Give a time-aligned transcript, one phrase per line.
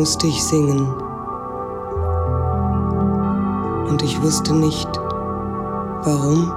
[0.00, 0.88] musste ich singen.
[3.86, 4.88] Und ich wusste nicht,
[6.04, 6.50] warum.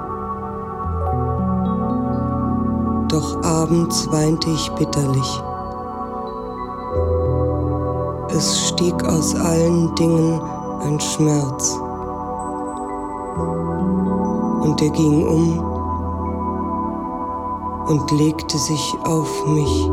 [3.08, 5.42] Doch abends weinte ich bitterlich.
[8.30, 10.40] Es stieg aus allen Dingen
[10.80, 11.78] ein Schmerz.
[14.62, 15.58] Und er ging um
[17.88, 19.90] und legte sich auf mich.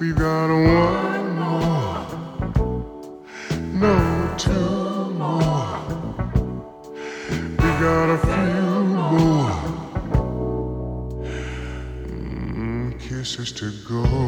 [0.00, 2.06] We got one more,
[3.82, 5.80] no two more.
[7.32, 8.62] We got a few
[9.12, 9.50] more
[12.06, 14.27] mm, kisses to go.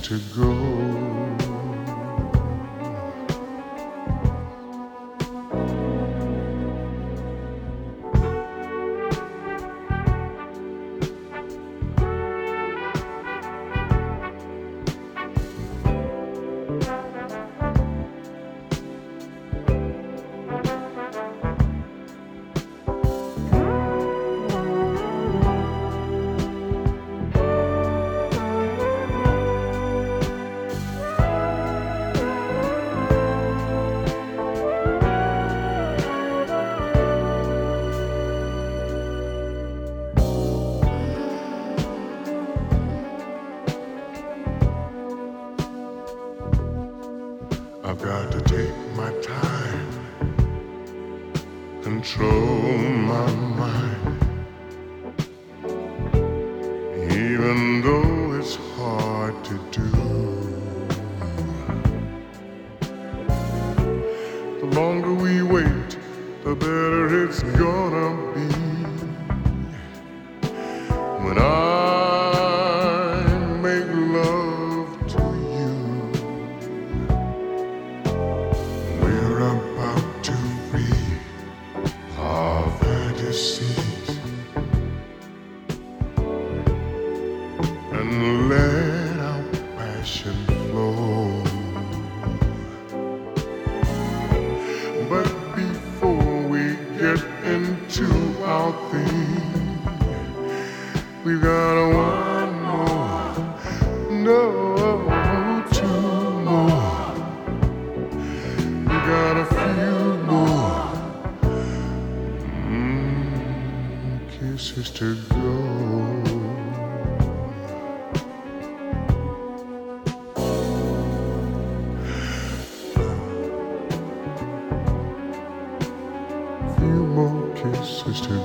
[0.00, 0.51] to go.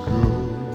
[0.08, 0.66] go.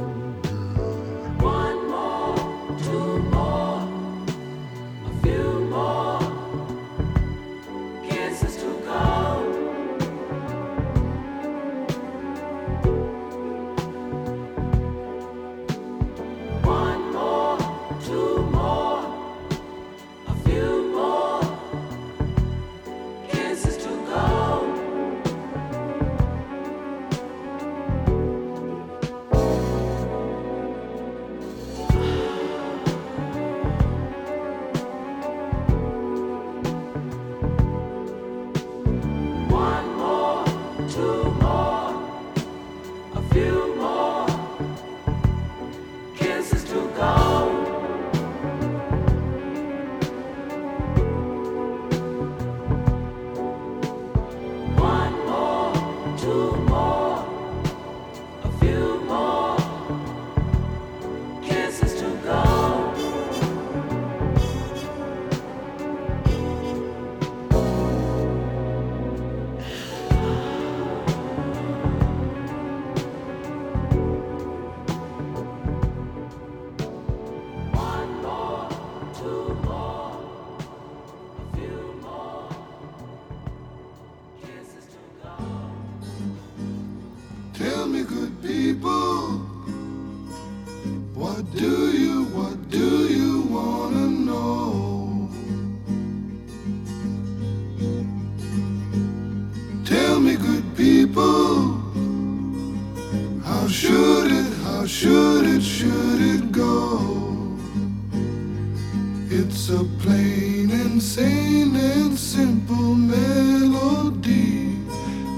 [109.35, 114.77] It's a plain and sane and simple melody.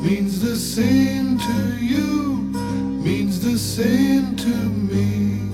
[0.03, 2.39] Means the same to you,
[3.05, 4.57] means the same to
[4.91, 5.49] me.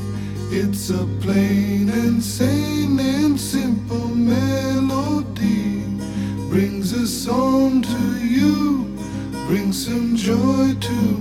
[0.51, 5.84] It's a plain and sane and simple melody.
[6.49, 8.97] Brings a song to you,
[9.49, 11.19] brings some joy to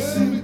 [0.00, 0.35] sane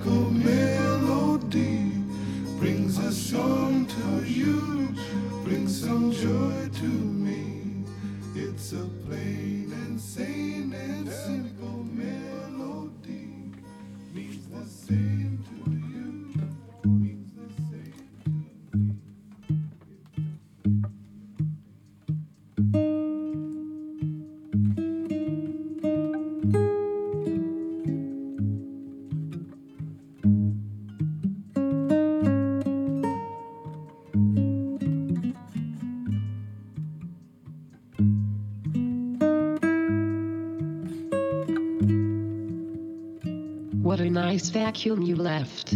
[44.33, 45.75] nice vacuum you left.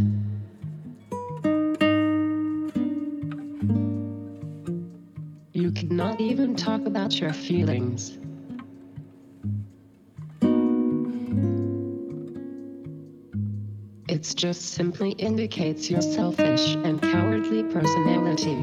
[5.52, 8.16] You could not even talk about your feelings.
[14.08, 18.56] It just simply indicates your selfish and cowardly personality.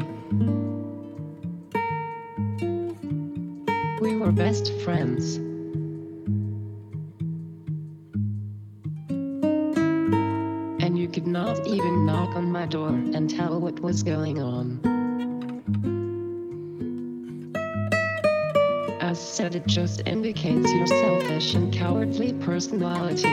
[4.01, 5.42] We were best friends.
[13.83, 14.79] Was going on.
[19.01, 23.27] As said, it just indicates your selfish and cowardly personality.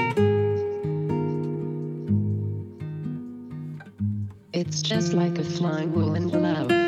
[4.53, 6.73] It's just like a flying woolen glove.
[6.73, 6.80] A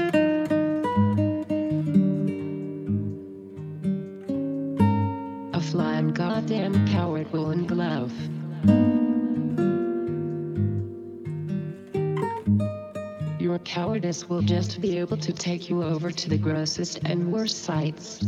[13.53, 17.65] Your cowardice will just be able to take you over to the grossest and worst
[17.65, 18.25] sites.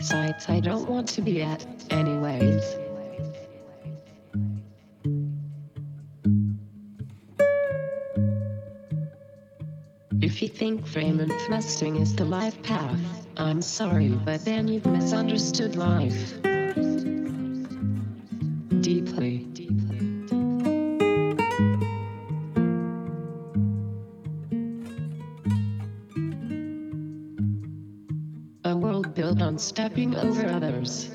[0.00, 2.64] Sites I don't want to be at, anyways.
[10.20, 12.98] If you think fame and thrusting is the life path,
[13.36, 16.34] I'm sorry, but then you've misunderstood life.
[29.64, 31.08] Stepping over others.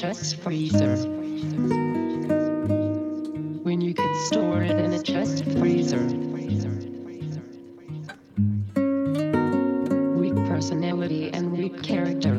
[0.00, 0.94] Chest freezer.
[3.64, 6.04] When you could store it in a chest freezer.
[10.14, 12.38] Weak personality and weak character.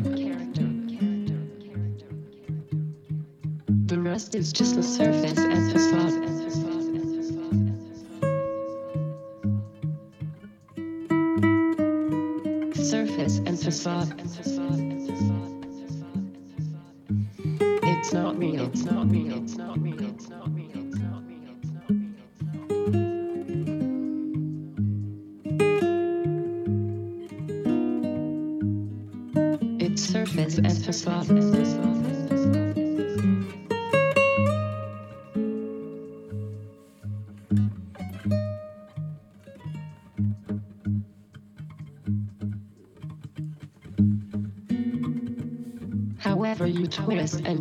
[3.87, 6.28] The rest is just the surface and facade.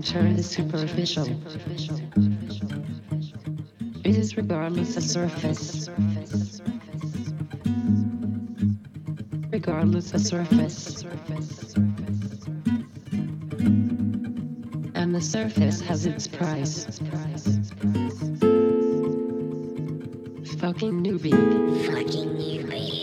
[0.08, 1.26] Twist and turn superficial.
[4.04, 5.90] It is regardless of surface.
[9.50, 11.02] Regardless of surface.
[14.94, 16.86] And the surface has its price.
[20.58, 21.86] Fucking newbie.
[21.86, 22.97] Fucking newbie.